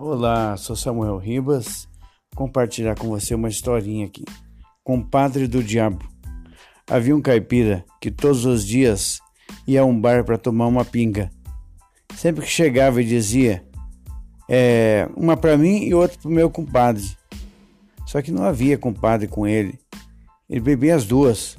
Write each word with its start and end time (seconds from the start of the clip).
Olá, 0.00 0.56
sou 0.56 0.76
Samuel 0.76 1.16
Ribas. 1.16 1.88
Compartilhar 2.36 2.94
com 2.94 3.08
você 3.08 3.34
uma 3.34 3.48
historinha 3.48 4.06
aqui. 4.06 4.24
Compadre 4.84 5.48
do 5.48 5.60
Diabo. 5.60 6.08
Havia 6.88 7.16
um 7.16 7.20
caipira 7.20 7.84
que 8.00 8.08
todos 8.08 8.44
os 8.44 8.64
dias 8.64 9.18
ia 9.66 9.80
a 9.80 9.84
um 9.84 10.00
bar 10.00 10.22
para 10.24 10.38
tomar 10.38 10.68
uma 10.68 10.84
pinga. 10.84 11.32
Sempre 12.14 12.44
que 12.44 12.50
chegava 12.50 13.02
e 13.02 13.04
dizia: 13.04 13.66
é, 14.48 15.08
uma 15.16 15.36
para 15.36 15.58
mim 15.58 15.82
e 15.82 15.92
outra 15.92 16.16
para 16.16 16.28
o 16.28 16.32
meu 16.32 16.48
compadre. 16.48 17.04
Só 18.06 18.22
que 18.22 18.30
não 18.30 18.44
havia 18.44 18.78
compadre 18.78 19.26
com 19.26 19.48
ele. 19.48 19.80
Ele 20.48 20.60
bebia 20.60 20.94
as 20.94 21.04
duas. 21.04 21.56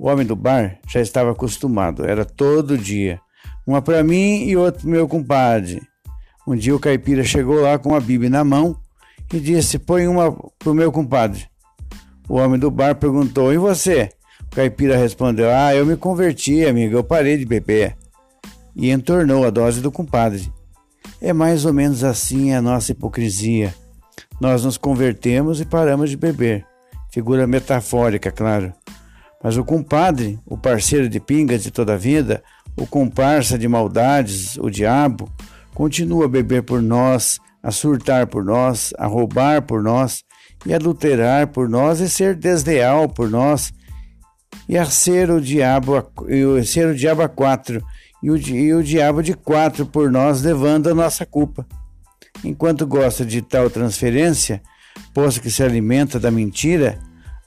O 0.00 0.08
homem 0.08 0.26
do 0.26 0.34
bar 0.34 0.80
já 0.88 1.00
estava 1.00 1.30
acostumado, 1.30 2.04
era 2.04 2.24
todo 2.24 2.76
dia. 2.76 3.20
Uma 3.64 3.80
para 3.80 4.02
mim 4.02 4.48
e 4.48 4.56
outra 4.56 4.80
para 4.80 4.90
meu 4.90 5.06
compadre. 5.06 5.91
Um 6.46 6.56
dia 6.56 6.74
o 6.74 6.80
caipira 6.80 7.22
chegou 7.22 7.60
lá 7.60 7.78
com 7.78 7.94
a 7.94 8.00
Bíblia 8.00 8.28
na 8.28 8.42
mão 8.42 8.76
e 9.32 9.38
disse: 9.38 9.78
Põe 9.78 10.08
uma 10.08 10.32
pro 10.58 10.74
meu 10.74 10.90
compadre. 10.90 11.46
O 12.28 12.36
homem 12.36 12.58
do 12.58 12.70
bar 12.70 12.96
perguntou: 12.96 13.52
E 13.52 13.58
você? 13.58 14.10
O 14.40 14.54
caipira 14.56 14.96
respondeu: 14.96 15.50
Ah, 15.50 15.74
eu 15.74 15.86
me 15.86 15.96
converti, 15.96 16.64
amigo, 16.64 16.96
eu 16.96 17.04
parei 17.04 17.36
de 17.36 17.44
beber. 17.44 17.96
E 18.74 18.90
entornou 18.90 19.44
a 19.44 19.50
dose 19.50 19.80
do 19.80 19.92
compadre. 19.92 20.52
É 21.20 21.32
mais 21.32 21.64
ou 21.64 21.72
menos 21.72 22.02
assim 22.02 22.52
a 22.52 22.60
nossa 22.60 22.92
hipocrisia. 22.92 23.74
Nós 24.40 24.64
nos 24.64 24.76
convertemos 24.76 25.60
e 25.60 25.64
paramos 25.64 26.10
de 26.10 26.16
beber. 26.16 26.66
Figura 27.12 27.46
metafórica, 27.46 28.32
claro. 28.32 28.72
Mas 29.42 29.56
o 29.56 29.64
compadre, 29.64 30.40
o 30.46 30.56
parceiro 30.56 31.08
de 31.08 31.20
pingas 31.20 31.62
de 31.62 31.70
toda 31.70 31.94
a 31.94 31.96
vida, 31.96 32.42
o 32.76 32.86
comparsa 32.86 33.58
de 33.58 33.68
maldades, 33.68 34.56
o 34.56 34.70
diabo, 34.70 35.30
continua 35.74 36.26
a 36.26 36.28
beber 36.28 36.62
por 36.62 36.82
nós, 36.82 37.38
a 37.62 37.70
surtar 37.70 38.26
por 38.26 38.44
nós, 38.44 38.92
a 38.98 39.06
roubar 39.06 39.62
por 39.62 39.82
nós, 39.82 40.24
e 40.66 40.72
adulterar 40.72 41.48
por 41.48 41.68
nós 41.68 42.00
e 42.00 42.08
ser 42.08 42.34
desleal 42.34 43.08
por 43.08 43.30
nós, 43.30 43.72
e 44.68 44.78
a 44.78 44.84
ser 44.84 45.30
o 45.30 45.40
diabo 45.40 45.96
a, 45.96 46.64
ser 46.64 46.88
o 46.88 46.94
diabo 46.94 47.22
a 47.22 47.28
quatro, 47.28 47.82
e 48.22 48.30
o, 48.30 48.36
e 48.36 48.74
o 48.74 48.82
diabo 48.82 49.22
de 49.22 49.34
quatro 49.34 49.84
por 49.84 50.10
nós, 50.10 50.42
levando 50.42 50.88
a 50.88 50.94
nossa 50.94 51.26
culpa. 51.26 51.66
Enquanto 52.44 52.86
gosta 52.86 53.24
de 53.24 53.42
tal 53.42 53.68
transferência, 53.68 54.62
posto 55.12 55.40
que 55.40 55.50
se 55.50 55.62
alimenta 55.62 56.18
da 56.18 56.30
mentira, 56.30 56.98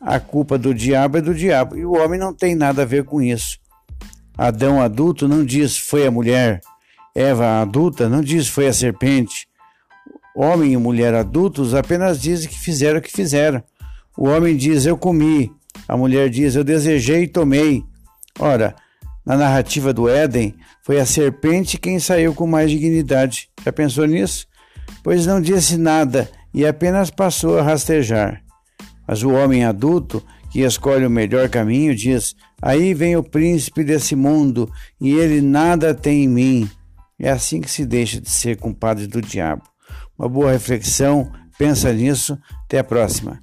a 0.02 0.20
culpa 0.20 0.58
do 0.58 0.74
diabo 0.74 1.18
é 1.18 1.22
do 1.22 1.34
diabo, 1.34 1.78
e 1.78 1.86
o 1.86 1.94
homem 1.94 2.20
não 2.20 2.34
tem 2.34 2.56
nada 2.56 2.82
a 2.82 2.86
ver 2.86 3.04
com 3.04 3.22
isso. 3.22 3.58
Adão 4.38 4.82
adulto 4.82 5.28
não 5.28 5.46
diz 5.46 5.78
foi 5.78 6.06
a 6.06 6.12
mulher, 6.12 6.60
Eva 7.16 7.62
adulta 7.62 8.10
não 8.10 8.22
diz 8.22 8.50
foi 8.50 8.68
a 8.68 8.74
serpente. 8.74 9.48
Homem 10.36 10.74
e 10.74 10.78
mulher 10.78 11.14
adultos 11.14 11.74
apenas 11.74 12.20
dizem 12.20 12.50
que 12.50 12.60
fizeram 12.60 13.00
o 13.00 13.02
que 13.02 13.10
fizeram. 13.10 13.64
O 14.18 14.28
homem 14.28 14.58
diz 14.58 14.86
eu 14.86 14.98
comi, 14.98 15.50
a 15.88 15.96
mulher 15.96 16.30
diz 16.30 16.56
eu 16.56 16.64
desejei 16.64 17.24
e 17.24 17.28
tomei. 17.28 17.86
Ora, 18.38 18.76
na 19.26 19.38
narrativa 19.38 19.94
do 19.94 20.10
Éden, 20.10 20.56
foi 20.84 21.00
a 21.00 21.06
serpente 21.06 21.78
quem 21.78 22.00
saiu 22.00 22.34
com 22.34 22.46
mais 22.46 22.70
dignidade. 22.70 23.50
Já 23.64 23.72
pensou 23.72 24.06
nisso? 24.06 24.46
Pois 25.02 25.26
não 25.26 25.40
disse 25.40 25.78
nada 25.78 26.30
e 26.54 26.66
apenas 26.66 27.10
passou 27.10 27.58
a 27.58 27.64
rastejar. 27.64 28.44
Mas 29.08 29.24
o 29.24 29.32
homem 29.32 29.64
adulto, 29.64 30.22
que 30.52 30.62
escolhe 30.62 31.06
o 31.06 31.10
melhor 31.10 31.48
caminho, 31.48 31.96
diz: 31.96 32.36
Aí 32.62 32.94
vem 32.94 33.16
o 33.16 33.24
príncipe 33.24 33.86
desse 33.86 34.16
mundo 34.16 34.70
e 35.00 35.14
ele 35.14 35.42
nada 35.42 35.94
tem 35.94 36.26
em 36.26 36.28
mim. 36.28 36.70
É 37.26 37.32
assim 37.32 37.60
que 37.60 37.72
se 37.72 37.88
deixa 37.88 38.22
de 38.22 38.30
ser 38.30 38.56
compadre 38.56 39.08
do 39.08 39.20
diabo. 39.20 39.64
Uma 40.16 40.30
boa 40.30 40.52
reflexão, 40.52 41.32
pensa 41.58 41.92
nisso. 41.92 42.38
Até 42.66 42.78
a 42.78 42.84
próxima. 42.84 43.42